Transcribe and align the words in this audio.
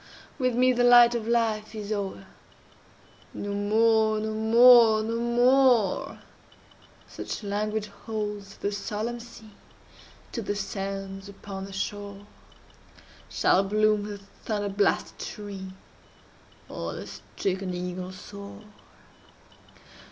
with 0.39 0.55
me 0.55 0.73
The 0.73 0.83
light 0.83 1.13
of 1.13 1.27
life 1.27 1.75
is 1.75 1.91
o'er. 1.91 2.25
"No 3.35 3.53
more—no 3.53 4.33
more—no 4.33 5.19
more," 5.19 6.19
(Such 7.05 7.43
language 7.43 7.85
holds 7.85 8.57
the 8.57 8.71
solemn 8.71 9.19
sea 9.19 9.51
To 10.31 10.41
the 10.41 10.55
sands 10.55 11.29
upon 11.29 11.65
the 11.65 11.71
shore,) 11.71 12.25
Shall 13.29 13.63
bloom 13.63 14.05
the 14.05 14.17
thunder 14.17 14.69
blasted 14.69 15.19
tree, 15.19 15.71
Or 16.67 16.95
the 16.95 17.05
stricken 17.05 17.71
eagle 17.75 18.11
soar! 18.11 18.63